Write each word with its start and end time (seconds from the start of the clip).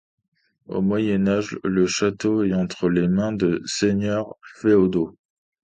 Au 0.65 0.81
Moyen 0.81 1.27
Âge, 1.27 1.59
le 1.63 1.85
château 1.85 2.43
est 2.43 2.55
entre 2.55 2.89
les 2.89 3.07
mains 3.07 3.33
de 3.33 3.61
seigneurs 3.67 4.35
féodaux. 4.55 5.15